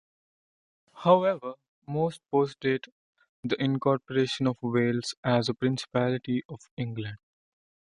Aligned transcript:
However 0.95 1.53
most 1.87 2.21
post-date 2.31 2.87
the 3.43 3.55
incorporation 3.61 4.47
of 4.47 4.57
Wales 4.63 5.13
as 5.23 5.47
a 5.47 5.53
principality 5.53 6.41
of 6.49 6.59
England. 6.75 7.17